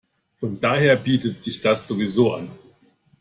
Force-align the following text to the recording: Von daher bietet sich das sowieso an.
Von 0.39 0.59
daher 0.59 0.95
bietet 0.95 1.39
sich 1.39 1.61
das 1.61 1.85
sowieso 1.85 2.33
an. 2.33 2.49